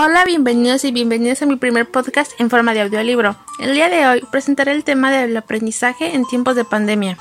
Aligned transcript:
Hola, 0.00 0.24
bienvenidos 0.24 0.84
y 0.84 0.92
bienvenidas 0.92 1.42
a 1.42 1.46
mi 1.46 1.56
primer 1.56 1.90
podcast 1.90 2.30
en 2.38 2.50
forma 2.50 2.72
de 2.72 2.82
audiolibro. 2.82 3.34
El 3.58 3.74
día 3.74 3.88
de 3.88 4.06
hoy 4.06 4.24
presentaré 4.30 4.70
el 4.70 4.84
tema 4.84 5.10
del 5.10 5.36
aprendizaje 5.36 6.14
en 6.14 6.24
tiempos 6.24 6.54
de 6.54 6.64
pandemia. 6.64 7.18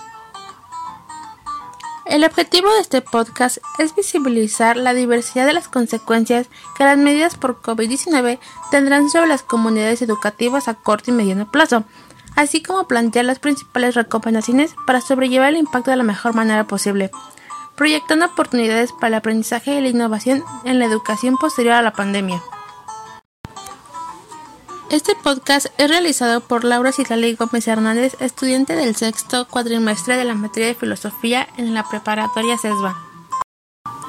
El 2.05 2.23
objetivo 2.23 2.71
de 2.71 2.81
este 2.81 3.01
podcast 3.01 3.57
es 3.79 3.95
visibilizar 3.95 4.77
la 4.77 4.93
diversidad 4.93 5.47
de 5.47 5.53
las 5.53 5.67
consecuencias 5.67 6.49
que 6.77 6.83
las 6.83 6.99
medidas 6.99 7.35
por 7.35 7.63
COVID-19 7.63 8.37
tendrán 8.69 9.09
sobre 9.09 9.25
las 9.25 9.41
comunidades 9.41 10.03
educativas 10.03 10.67
a 10.67 10.75
corto 10.75 11.09
y 11.09 11.15
mediano 11.15 11.49
plazo, 11.49 11.83
así 12.35 12.61
como 12.61 12.87
plantear 12.87 13.25
las 13.25 13.39
principales 13.39 13.95
recomendaciones 13.95 14.75
para 14.85 15.01
sobrellevar 15.01 15.49
el 15.49 15.57
impacto 15.57 15.89
de 15.89 15.97
la 15.97 16.03
mejor 16.03 16.35
manera 16.35 16.67
posible, 16.67 17.09
proyectando 17.75 18.27
oportunidades 18.27 18.91
para 18.91 19.07
el 19.07 19.13
aprendizaje 19.15 19.73
y 19.73 19.81
la 19.81 19.89
innovación 19.89 20.43
en 20.63 20.77
la 20.77 20.85
educación 20.85 21.37
posterior 21.37 21.73
a 21.73 21.81
la 21.81 21.93
pandemia. 21.93 22.39
Este 24.89 25.15
podcast 25.21 25.67
es 25.77 25.89
realizado 25.89 26.39
por 26.39 26.63
Laura 26.63 26.93
Citlali 26.93 27.35
Gómez 27.35 27.67
Hernández, 27.67 28.15
estudiante 28.21 28.73
del 28.73 28.95
sexto 28.95 29.45
cuatrimestre 29.45 30.15
de 30.15 30.23
la 30.23 30.33
materia 30.33 30.69
de 30.69 30.75
filosofía 30.75 31.45
en 31.57 31.73
la 31.73 31.83
preparatoria 31.83 32.57
CESBA. 32.57 32.95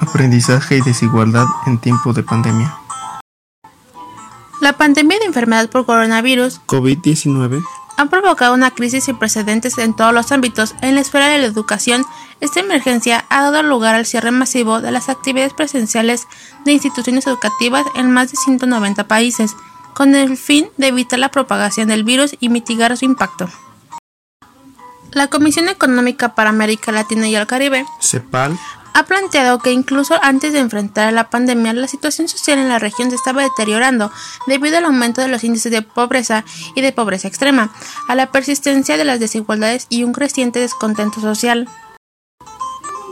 Aprendizaje 0.01 0.77
y 0.77 0.81
desigualdad 0.83 1.47
en 1.67 1.81
tiempo 1.81 2.13
de 2.13 2.23
pandemia. 2.23 2.79
La 4.61 4.75
pandemia 4.75 5.19
de 5.19 5.25
enfermedad 5.25 5.69
por 5.69 5.85
coronavirus 5.85 6.61
COVID-19 6.67 7.61
ha 7.97 8.07
provocado 8.07 8.55
una 8.55 8.71
crisis 8.71 9.05
sin 9.05 9.19
precedentes 9.19 9.77
en 9.79 9.97
todos 9.97 10.15
los 10.15 10.31
ámbitos. 10.31 10.77
En 10.83 10.95
la 10.95 11.01
esfera 11.01 11.27
de 11.27 11.39
la 11.39 11.47
educación, 11.47 12.05
esta 12.41 12.61
emergencia 12.61 13.25
ha 13.31 13.43
dado 13.43 13.65
lugar 13.65 13.97
al 13.97 14.07
cierre 14.07 14.31
masivo 14.31 14.81
de 14.81 14.93
las 14.93 15.09
actividades 15.09 15.55
presenciales 15.55 16.29
de 16.65 16.73
instituciones 16.75 17.27
educativas 17.27 17.85
en 17.97 18.13
más 18.13 18.31
de 18.31 18.37
190 18.37 19.09
países 19.09 19.57
con 19.99 20.15
el 20.15 20.37
fin 20.37 20.69
de 20.77 20.87
evitar 20.87 21.19
la 21.19 21.33
propagación 21.33 21.89
del 21.89 22.05
virus 22.05 22.37
y 22.39 22.51
mitigar 22.51 22.97
su 22.97 23.05
impacto. 23.05 23.49
La 25.11 25.27
Comisión 25.27 25.69
Económica 25.69 26.37
para 26.37 26.51
América 26.51 26.93
Latina 26.93 27.27
y 27.27 27.35
el 27.35 27.49
Caribe, 27.49 27.85
CEPAL, 28.01 28.57
ha 28.95 29.07
planteado 29.07 29.59
que 29.59 29.73
incluso 29.73 30.17
antes 30.23 30.53
de 30.53 30.61
enfrentar 30.61 31.13
la 31.13 31.31
pandemia, 31.31 31.73
la 31.73 31.89
situación 31.89 32.29
social 32.29 32.61
en 32.61 32.69
la 32.69 32.79
región 32.79 33.11
se 33.11 33.17
estaba 33.17 33.43
deteriorando 33.43 34.13
debido 34.47 34.79
al 34.79 34.85
aumento 34.85 35.21
de 35.21 35.27
los 35.27 35.43
índices 35.43 35.73
de 35.73 35.83
pobreza 35.83 36.45
y 36.77 36.81
de 36.81 36.93
pobreza 36.93 37.27
extrema, 37.27 37.73
a 38.07 38.15
la 38.15 38.31
persistencia 38.31 38.97
de 38.97 39.05
las 39.05 39.19
desigualdades 39.19 39.89
y 39.89 40.05
un 40.05 40.13
creciente 40.13 40.61
descontento 40.61 41.21
social. 41.21 41.69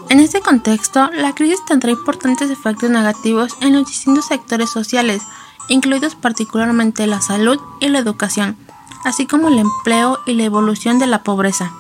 En 0.08 0.20
este 0.20 0.40
contexto, 0.40 1.10
la 1.12 1.34
crisis 1.34 1.58
tendrá 1.66 1.90
importantes 1.90 2.48
efectos 2.48 2.90
negativos 2.90 3.56
en 3.60 3.74
los 3.74 3.88
distintos 3.88 4.26
sectores 4.26 4.70
sociales, 4.70 5.22
incluidos 5.68 6.14
particularmente 6.14 7.06
la 7.06 7.20
salud 7.20 7.58
y 7.80 7.88
la 7.88 7.98
educación, 7.98 8.56
así 9.04 9.26
como 9.26 9.48
el 9.48 9.58
empleo 9.58 10.18
y 10.26 10.34
la 10.34 10.44
evolución 10.44 10.98
de 10.98 11.06
la 11.06 11.22
pobreza. 11.22 11.72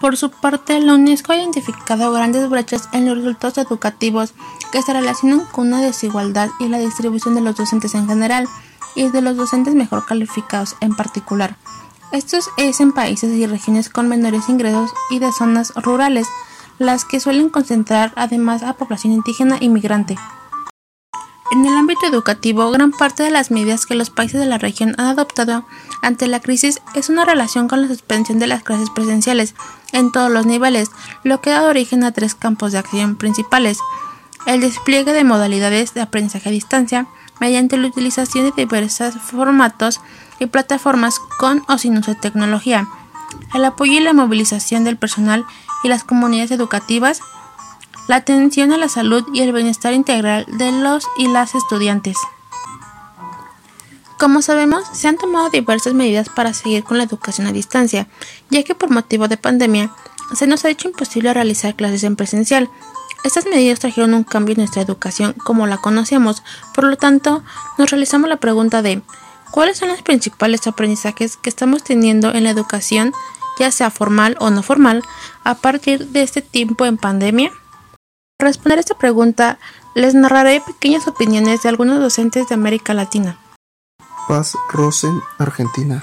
Por 0.00 0.16
su 0.16 0.30
parte, 0.30 0.78
la 0.80 0.94
UNESCO 0.94 1.32
ha 1.32 1.36
identificado 1.36 2.12
grandes 2.12 2.48
brechas 2.50 2.88
en 2.92 3.06
los 3.06 3.16
resultados 3.16 3.58
educativos 3.58 4.34
que 4.70 4.82
se 4.82 4.92
relacionan 4.92 5.40
con 5.46 5.68
una 5.68 5.80
desigualdad 5.80 6.50
y 6.60 6.68
la 6.68 6.78
distribución 6.78 7.34
de 7.34 7.40
los 7.40 7.56
docentes 7.56 7.94
en 7.94 8.06
general 8.06 8.46
y 8.94 9.08
de 9.08 9.22
los 9.22 9.36
docentes 9.36 9.74
mejor 9.74 10.04
calificados 10.04 10.76
en 10.80 10.94
particular. 10.94 11.56
Esto 12.12 12.38
es 12.56 12.80
en 12.80 12.92
países 12.92 13.32
y 13.32 13.46
regiones 13.46 13.88
con 13.88 14.08
menores 14.08 14.48
ingresos 14.48 14.92
y 15.10 15.18
de 15.18 15.32
zonas 15.32 15.72
rurales, 15.74 16.28
las 16.78 17.04
que 17.04 17.20
suelen 17.20 17.48
concentrar 17.48 18.12
además 18.16 18.62
a 18.62 18.74
población 18.74 19.12
indígena 19.12 19.56
y 19.60 19.70
migrante. 19.70 20.16
En 21.56 21.64
el 21.64 21.74
ámbito 21.74 22.04
educativo, 22.04 22.70
gran 22.70 22.90
parte 22.90 23.22
de 23.22 23.30
las 23.30 23.50
medidas 23.50 23.86
que 23.86 23.94
los 23.94 24.10
países 24.10 24.38
de 24.38 24.44
la 24.44 24.58
región 24.58 24.94
han 24.98 25.06
adoptado 25.06 25.64
ante 26.02 26.26
la 26.26 26.40
crisis 26.40 26.82
es 26.94 27.08
una 27.08 27.24
relación 27.24 27.66
con 27.66 27.80
la 27.80 27.88
suspensión 27.88 28.38
de 28.38 28.46
las 28.46 28.62
clases 28.62 28.90
presenciales 28.90 29.54
en 29.92 30.12
todos 30.12 30.30
los 30.30 30.44
niveles, 30.44 30.90
lo 31.24 31.40
que 31.40 31.48
ha 31.48 31.54
dado 31.54 31.70
origen 31.70 32.04
a 32.04 32.12
tres 32.12 32.34
campos 32.34 32.72
de 32.72 32.78
acción 32.78 33.16
principales. 33.16 33.78
El 34.44 34.60
despliegue 34.60 35.14
de 35.14 35.24
modalidades 35.24 35.94
de 35.94 36.02
aprendizaje 36.02 36.50
a 36.50 36.52
distancia 36.52 37.06
mediante 37.40 37.78
la 37.78 37.88
utilización 37.88 38.44
de 38.44 38.52
diversos 38.54 39.14
formatos 39.14 40.02
y 40.38 40.46
plataformas 40.48 41.18
con 41.38 41.64
o 41.68 41.78
sin 41.78 41.96
uso 41.96 42.12
de 42.12 42.20
tecnología. 42.20 42.86
El 43.54 43.64
apoyo 43.64 43.94
y 43.94 44.00
la 44.00 44.12
movilización 44.12 44.84
del 44.84 44.98
personal 44.98 45.46
y 45.82 45.88
las 45.88 46.04
comunidades 46.04 46.50
educativas 46.50 47.22
la 48.08 48.16
atención 48.16 48.72
a 48.72 48.78
la 48.78 48.88
salud 48.88 49.24
y 49.32 49.40
el 49.40 49.52
bienestar 49.52 49.92
integral 49.92 50.46
de 50.48 50.72
los 50.72 51.06
y 51.18 51.28
las 51.28 51.54
estudiantes. 51.54 52.16
Como 54.18 54.40
sabemos, 54.40 54.84
se 54.92 55.08
han 55.08 55.18
tomado 55.18 55.50
diversas 55.50 55.92
medidas 55.92 56.28
para 56.30 56.54
seguir 56.54 56.84
con 56.84 56.96
la 56.96 57.04
educación 57.04 57.46
a 57.46 57.52
distancia, 57.52 58.08
ya 58.48 58.62
que 58.62 58.74
por 58.74 58.90
motivo 58.90 59.28
de 59.28 59.36
pandemia 59.36 59.92
se 60.34 60.46
nos 60.46 60.64
ha 60.64 60.70
hecho 60.70 60.88
imposible 60.88 61.34
realizar 61.34 61.74
clases 61.74 62.02
en 62.02 62.16
presencial. 62.16 62.70
Estas 63.24 63.44
medidas 63.44 63.80
trajeron 63.80 64.14
un 64.14 64.24
cambio 64.24 64.54
en 64.54 64.60
nuestra 64.60 64.82
educación 64.82 65.34
como 65.34 65.66
la 65.66 65.76
conocemos, 65.76 66.42
por 66.74 66.84
lo 66.84 66.96
tanto, 66.96 67.42
nos 67.76 67.90
realizamos 67.90 68.30
la 68.30 68.38
pregunta 68.38 68.80
de 68.80 69.02
¿cuáles 69.50 69.76
son 69.76 69.88
los 69.88 70.02
principales 70.02 70.66
aprendizajes 70.66 71.36
que 71.36 71.50
estamos 71.50 71.84
teniendo 71.84 72.32
en 72.32 72.44
la 72.44 72.50
educación, 72.50 73.12
ya 73.58 73.70
sea 73.70 73.90
formal 73.90 74.36
o 74.40 74.50
no 74.50 74.62
formal, 74.62 75.02
a 75.44 75.56
partir 75.56 76.06
de 76.08 76.22
este 76.22 76.40
tiempo 76.40 76.86
en 76.86 76.96
pandemia? 76.96 77.52
Para 78.38 78.50
responder 78.50 78.78
esta 78.78 78.98
pregunta, 78.98 79.58
les 79.94 80.14
narraré 80.14 80.60
pequeñas 80.60 81.08
opiniones 81.08 81.62
de 81.62 81.70
algunos 81.70 82.00
docentes 82.00 82.46
de 82.48 82.54
América 82.54 82.92
Latina. 82.92 83.38
Paz 84.28 84.52
Rosen, 84.70 85.22
Argentina. 85.38 86.02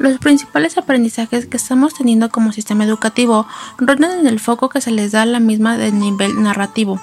Los 0.00 0.18
principales 0.18 0.76
aprendizajes 0.76 1.46
que 1.46 1.56
estamos 1.56 1.94
teniendo 1.94 2.30
como 2.30 2.50
sistema 2.50 2.84
educativo 2.84 3.46
rondan 3.78 4.18
en 4.18 4.26
el 4.26 4.40
foco 4.40 4.68
que 4.68 4.80
se 4.80 4.90
les 4.90 5.12
da 5.12 5.22
a 5.22 5.26
la 5.26 5.38
misma 5.38 5.78
del 5.78 5.96
nivel 6.00 6.42
narrativo. 6.42 7.00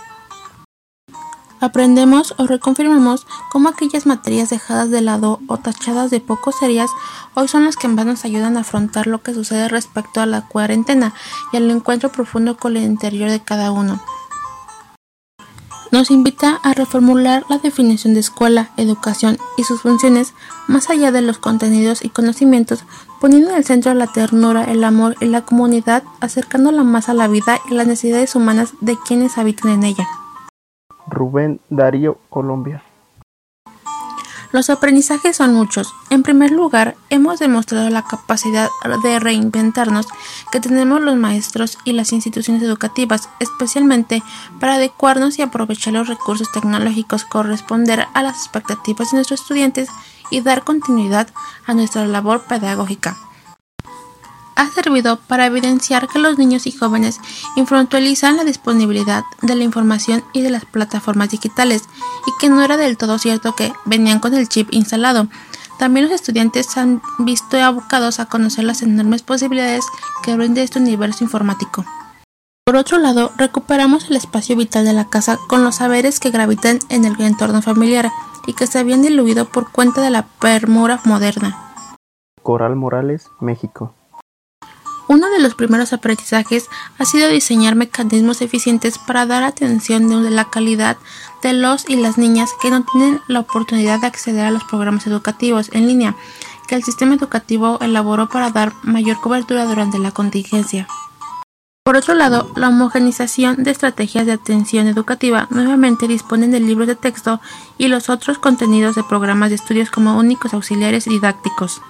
Aprendemos 1.65 2.35
o 2.37 2.45
reconfirmamos 2.45 3.25
cómo 3.51 3.69
aquellas 3.69 4.05
materias 4.05 4.51
dejadas 4.51 4.91
de 4.91 5.01
lado 5.01 5.39
o 5.47 5.57
tachadas 5.57 6.11
de 6.11 6.19
poco 6.19 6.51
serias 6.51 6.91
hoy 7.33 7.47
son 7.47 7.65
las 7.65 7.75
que 7.75 7.87
más 7.87 8.05
nos 8.05 8.23
ayudan 8.23 8.55
a 8.55 8.59
afrontar 8.59 9.07
lo 9.07 9.23
que 9.23 9.33
sucede 9.33 9.67
respecto 9.67 10.21
a 10.21 10.27
la 10.27 10.41
cuarentena 10.47 11.15
y 11.51 11.57
al 11.57 11.71
encuentro 11.71 12.11
profundo 12.11 12.55
con 12.55 12.77
el 12.77 12.83
interior 12.83 13.31
de 13.31 13.39
cada 13.39 13.71
uno. 13.71 13.99
Nos 15.89 16.11
invita 16.11 16.59
a 16.61 16.75
reformular 16.75 17.43
la 17.49 17.57
definición 17.57 18.13
de 18.13 18.19
escuela, 18.19 18.69
educación 18.77 19.39
y 19.57 19.63
sus 19.63 19.81
funciones 19.81 20.35
más 20.67 20.91
allá 20.91 21.11
de 21.11 21.23
los 21.23 21.39
contenidos 21.39 22.05
y 22.05 22.09
conocimientos, 22.09 22.83
poniendo 23.19 23.49
en 23.49 23.55
el 23.55 23.65
centro 23.65 23.91
la 23.95 24.05
ternura, 24.05 24.65
el 24.65 24.83
amor 24.83 25.15
y 25.19 25.25
la 25.25 25.41
comunidad, 25.41 26.03
acercándola 26.19 26.83
más 26.83 27.09
a 27.09 27.15
la 27.15 27.27
vida 27.27 27.59
y 27.71 27.73
las 27.73 27.87
necesidades 27.87 28.35
humanas 28.35 28.73
de 28.81 28.99
quienes 29.07 29.39
habitan 29.39 29.71
en 29.71 29.83
ella. 29.83 30.07
Rubén 31.15 31.59
Darío, 31.69 32.19
Colombia. 32.29 32.83
Los 34.51 34.69
aprendizajes 34.69 35.35
son 35.35 35.53
muchos. 35.53 35.93
En 36.09 36.23
primer 36.23 36.51
lugar, 36.51 36.95
hemos 37.09 37.39
demostrado 37.39 37.89
la 37.89 38.03
capacidad 38.03 38.69
de 39.03 39.19
reinventarnos 39.19 40.07
que 40.51 40.61
tenemos 40.61 41.01
los 41.01 41.17
maestros 41.17 41.77
y 41.83 41.93
las 41.93 42.13
instituciones 42.13 42.63
educativas, 42.63 43.27
especialmente 43.39 44.23
para 44.59 44.75
adecuarnos 44.75 45.39
y 45.39 45.41
aprovechar 45.41 45.93
los 45.93 46.07
recursos 46.07 46.51
tecnológicos, 46.53 47.25
corresponder 47.25 48.05
a 48.13 48.23
las 48.23 48.37
expectativas 48.37 49.11
de 49.11 49.17
nuestros 49.17 49.41
estudiantes 49.41 49.89
y 50.31 50.41
dar 50.41 50.63
continuidad 50.63 51.27
a 51.65 51.73
nuestra 51.73 52.05
labor 52.05 52.43
pedagógica 52.43 53.17
ha 54.55 54.69
servido 54.69 55.17
para 55.17 55.45
evidenciar 55.45 56.07
que 56.07 56.19
los 56.19 56.37
niños 56.37 56.65
y 56.67 56.71
jóvenes 56.71 57.19
influencializan 57.55 58.37
la 58.37 58.43
disponibilidad 58.43 59.23
de 59.41 59.55
la 59.55 59.63
información 59.63 60.23
y 60.33 60.41
de 60.41 60.49
las 60.49 60.65
plataformas 60.65 61.29
digitales 61.29 61.83
y 62.25 62.31
que 62.39 62.49
no 62.49 62.61
era 62.63 62.77
del 62.77 62.97
todo 62.97 63.19
cierto 63.19 63.55
que 63.55 63.73
venían 63.85 64.19
con 64.19 64.33
el 64.33 64.47
chip 64.49 64.69
instalado. 64.71 65.27
También 65.77 66.05
los 66.05 66.15
estudiantes 66.15 66.67
se 66.67 66.79
han 66.79 67.01
visto 67.19 67.61
abocados 67.61 68.19
a 68.19 68.27
conocer 68.27 68.63
las 68.63 68.81
enormes 68.81 69.23
posibilidades 69.23 69.85
que 70.23 70.35
brinda 70.35 70.61
este 70.61 70.79
universo 70.79 71.23
informático. 71.23 71.85
Por 72.65 72.77
otro 72.77 72.97
lado, 72.97 73.31
recuperamos 73.37 74.09
el 74.09 74.15
espacio 74.15 74.55
vital 74.55 74.85
de 74.85 74.93
la 74.93 75.05
casa 75.05 75.37
con 75.47 75.63
los 75.63 75.75
saberes 75.75 76.19
que 76.19 76.31
gravitan 76.31 76.79
en 76.89 77.05
el 77.05 77.19
entorno 77.21 77.61
familiar 77.61 78.09
y 78.47 78.53
que 78.53 78.67
se 78.67 78.79
habían 78.79 79.01
diluido 79.01 79.45
por 79.45 79.71
cuenta 79.71 80.01
de 80.01 80.09
la 80.09 80.23
permura 80.39 80.99
moderna. 81.03 81.61
Coral 82.41 82.75
Morales, 82.75 83.29
México. 83.39 83.93
Los 85.45 85.53
primeros 85.53 85.93
aprendizajes 85.93 86.71
ha 86.97 87.05
sido 87.05 87.29
diseñar 87.29 87.75
mecanismos 87.75 88.41
eficientes 88.41 88.97
para 88.97 89.27
dar 89.27 89.43
atención 89.43 90.09
de 90.23 90.31
la 90.31 90.49
calidad 90.49 90.97
de 91.43 91.53
los 91.53 91.87
y 91.87 91.97
las 91.97 92.17
niñas 92.17 92.49
que 92.63 92.71
no 92.71 92.83
tienen 92.83 93.21
la 93.27 93.41
oportunidad 93.41 93.99
de 93.99 94.07
acceder 94.07 94.43
a 94.43 94.49
los 94.49 94.63
programas 94.63 95.05
educativos 95.05 95.69
en 95.71 95.85
línea 95.85 96.15
que 96.67 96.73
el 96.73 96.83
sistema 96.83 97.13
educativo 97.13 97.77
elaboró 97.79 98.27
para 98.27 98.49
dar 98.49 98.73
mayor 98.81 99.21
cobertura 99.21 99.65
durante 99.65 99.99
la 99.99 100.09
contingencia. 100.09 100.87
Por 101.83 101.95
otro 101.95 102.15
lado, 102.15 102.51
la 102.55 102.69
homogenización 102.69 103.63
de 103.63 103.69
estrategias 103.69 104.25
de 104.25 104.31
atención 104.31 104.87
educativa 104.87 105.45
nuevamente 105.51 106.07
disponen 106.07 106.49
de 106.49 106.59
libros 106.59 106.87
de 106.87 106.95
texto 106.95 107.39
y 107.77 107.87
los 107.87 108.09
otros 108.09 108.39
contenidos 108.39 108.95
de 108.95 109.03
programas 109.03 109.49
de 109.49 109.57
estudios 109.57 109.91
como 109.91 110.17
únicos 110.17 110.55
auxiliares 110.55 111.05
didácticos. 111.05 111.83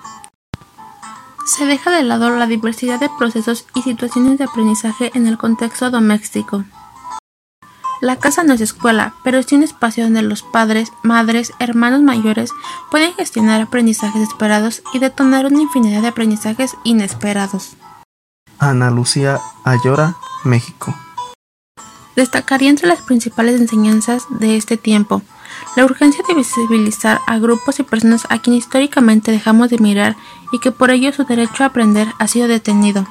Se 1.45 1.65
deja 1.65 1.91
de 1.91 2.01
lado 2.01 2.35
la 2.35 2.47
diversidad 2.47 2.99
de 2.99 3.09
procesos 3.19 3.67
y 3.75 3.83
situaciones 3.83 4.39
de 4.39 4.45
aprendizaje 4.45 5.11
en 5.13 5.27
el 5.27 5.37
contexto 5.37 5.91
doméstico. 5.91 6.65
La 8.01 8.15
casa 8.15 8.43
no 8.43 8.55
es 8.55 8.61
escuela, 8.61 9.13
pero 9.23 9.37
es 9.37 9.51
un 9.51 9.61
espacio 9.61 10.03
donde 10.03 10.23
los 10.23 10.41
padres, 10.41 10.91
madres, 11.03 11.53
hermanos 11.59 12.01
mayores 12.01 12.49
pueden 12.89 13.13
gestionar 13.13 13.61
aprendizajes 13.61 14.23
esperados 14.23 14.81
y 14.91 14.99
detonar 14.99 15.45
una 15.45 15.61
infinidad 15.61 16.01
de 16.01 16.07
aprendizajes 16.07 16.75
inesperados. 16.83 17.77
Ana 18.57 18.89
Lucía 18.89 19.39
Ayora, 19.63 20.15
México. 20.43 20.95
Destacaría 22.15 22.69
entre 22.71 22.87
las 22.87 23.03
principales 23.03 23.61
enseñanzas 23.61 24.25
de 24.29 24.57
este 24.57 24.77
tiempo 24.77 25.21
la 25.75 25.85
urgencia 25.85 26.23
de 26.27 26.35
visibilizar 26.35 27.19
a 27.27 27.37
grupos 27.39 27.79
y 27.79 27.83
personas 27.83 28.25
a 28.29 28.39
quienes 28.39 28.63
históricamente 28.63 29.31
dejamos 29.31 29.69
de 29.69 29.77
mirar 29.77 30.15
y 30.51 30.59
que 30.59 30.71
por 30.71 30.91
ello 30.91 31.11
su 31.11 31.23
derecho 31.23 31.63
a 31.63 31.67
aprender 31.67 32.07
ha 32.19 32.27
sido 32.27 32.47
detenido. 32.47 33.05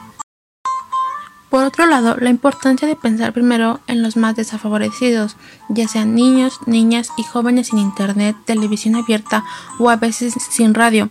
Por 1.54 1.62
otro 1.64 1.86
lado, 1.86 2.16
la 2.18 2.30
importancia 2.30 2.88
de 2.88 2.96
pensar 2.96 3.32
primero 3.32 3.78
en 3.86 4.02
los 4.02 4.16
más 4.16 4.34
desfavorecidos, 4.34 5.36
ya 5.68 5.86
sean 5.86 6.14
niños, 6.14 6.58
niñas 6.66 7.10
y 7.16 7.22
jóvenes 7.22 7.68
sin 7.68 7.78
internet, 7.78 8.34
televisión 8.44 8.96
abierta 8.96 9.44
o 9.78 9.88
a 9.88 9.94
veces 9.94 10.34
sin 10.50 10.74
radio, 10.74 11.10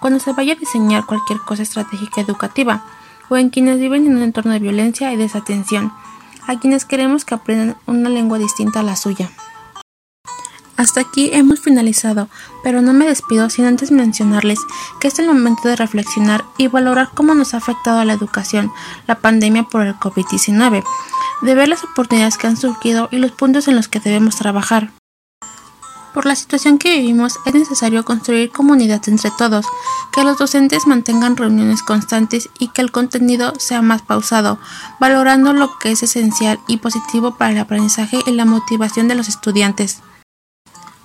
cuando 0.00 0.18
se 0.18 0.32
vaya 0.32 0.54
a 0.54 0.56
diseñar 0.56 1.04
cualquier 1.04 1.40
cosa 1.40 1.62
estratégica 1.62 2.22
educativa 2.22 2.84
o 3.28 3.36
en 3.36 3.50
quienes 3.50 3.78
viven 3.78 4.06
en 4.06 4.16
un 4.16 4.22
entorno 4.22 4.52
de 4.52 4.60
violencia 4.60 5.12
y 5.12 5.16
desatención, 5.16 5.92
a 6.46 6.58
quienes 6.58 6.84
queremos 6.84 7.24
que 7.24 7.34
aprendan 7.34 7.76
una 7.86 8.08
lengua 8.08 8.38
distinta 8.38 8.80
a 8.80 8.82
la 8.82 8.96
suya. 8.96 9.30
Hasta 10.76 11.00
aquí 11.00 11.30
hemos 11.32 11.60
finalizado, 11.60 12.28
pero 12.64 12.82
no 12.82 12.92
me 12.92 13.06
despido 13.06 13.50
sin 13.50 13.66
antes 13.66 13.90
mencionarles 13.90 14.58
que 15.00 15.08
es 15.08 15.18
el 15.18 15.26
momento 15.26 15.68
de 15.68 15.76
reflexionar 15.76 16.44
y 16.56 16.68
valorar 16.68 17.10
cómo 17.14 17.34
nos 17.34 17.54
ha 17.54 17.58
afectado 17.58 18.00
a 18.00 18.04
la 18.04 18.14
educación 18.14 18.72
la 19.06 19.16
pandemia 19.16 19.64
por 19.64 19.86
el 19.86 19.94
COVID-19, 19.94 20.82
de 21.42 21.54
ver 21.54 21.68
las 21.68 21.84
oportunidades 21.84 22.38
que 22.38 22.46
han 22.46 22.56
surgido 22.56 23.08
y 23.10 23.18
los 23.18 23.32
puntos 23.32 23.68
en 23.68 23.76
los 23.76 23.88
que 23.88 24.00
debemos 24.00 24.36
trabajar. 24.36 24.90
Por 26.14 26.26
la 26.26 26.36
situación 26.36 26.76
que 26.78 26.98
vivimos 26.98 27.38
es 27.46 27.54
necesario 27.54 28.04
construir 28.04 28.50
comunidad 28.50 29.00
entre 29.08 29.30
todos, 29.30 29.64
que 30.12 30.24
los 30.24 30.36
docentes 30.36 30.86
mantengan 30.86 31.38
reuniones 31.38 31.82
constantes 31.82 32.50
y 32.58 32.68
que 32.68 32.82
el 32.82 32.92
contenido 32.92 33.54
sea 33.58 33.80
más 33.80 34.02
pausado, 34.02 34.58
valorando 35.00 35.54
lo 35.54 35.78
que 35.78 35.92
es 35.92 36.02
esencial 36.02 36.60
y 36.66 36.78
positivo 36.78 37.36
para 37.36 37.52
el 37.52 37.58
aprendizaje 37.58 38.18
y 38.26 38.32
la 38.32 38.44
motivación 38.44 39.08
de 39.08 39.14
los 39.14 39.28
estudiantes. 39.28 40.02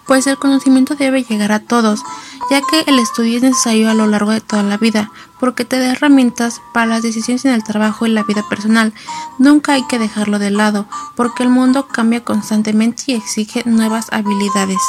Pues 0.07 0.25
el 0.27 0.37
conocimiento 0.37 0.95
debe 0.95 1.23
llegar 1.23 1.51
a 1.51 1.59
todos, 1.59 2.01
ya 2.49 2.61
que 2.61 2.89
el 2.89 2.97
estudio 2.97 3.37
es 3.37 3.43
necesario 3.43 3.89
a 3.89 3.93
lo 3.93 4.07
largo 4.07 4.31
de 4.31 4.41
toda 4.41 4.63
la 4.63 4.77
vida, 4.77 5.11
porque 5.39 5.65
te 5.65 5.77
da 5.77 5.91
herramientas 5.91 6.61
para 6.73 6.87
las 6.87 7.03
decisiones 7.03 7.43
en 7.45 7.51
el 7.51 7.63
trabajo 7.63 8.05
y 8.05 8.11
la 8.11 8.23
vida 8.23 8.43
personal. 8.49 8.93
Nunca 9.37 9.73
hay 9.73 9.85
que 9.87 9.99
dejarlo 9.99 10.39
de 10.39 10.51
lado, 10.51 10.87
porque 11.15 11.43
el 11.43 11.49
mundo 11.49 11.87
cambia 11.87 12.23
constantemente 12.23 13.03
y 13.07 13.13
exige 13.15 13.63
nuevas 13.65 14.07
habilidades. 14.11 14.79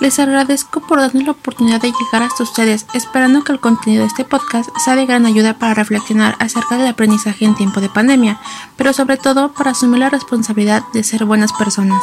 Les 0.00 0.18
agradezco 0.18 0.80
por 0.80 0.98
darnos 0.98 1.24
la 1.24 1.30
oportunidad 1.30 1.80
de 1.80 1.92
llegar 1.92 2.22
hasta 2.22 2.42
ustedes, 2.42 2.86
esperando 2.94 3.44
que 3.44 3.52
el 3.52 3.60
contenido 3.60 4.02
de 4.02 4.08
este 4.08 4.24
podcast 4.24 4.68
sea 4.84 4.96
de 4.96 5.06
gran 5.06 5.24
ayuda 5.24 5.58
para 5.58 5.74
reflexionar 5.74 6.36
acerca 6.40 6.76
del 6.76 6.88
aprendizaje 6.88 7.44
en 7.44 7.54
tiempo 7.54 7.80
de 7.80 7.88
pandemia, 7.88 8.40
pero 8.76 8.92
sobre 8.92 9.16
todo 9.16 9.52
para 9.52 9.70
asumir 9.70 10.00
la 10.00 10.10
responsabilidad 10.10 10.82
de 10.92 11.04
ser 11.04 11.24
buenas 11.24 11.52
personas. 11.52 12.02